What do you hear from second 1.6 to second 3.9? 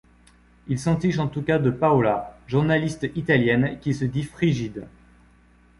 Paola, journaliste italienne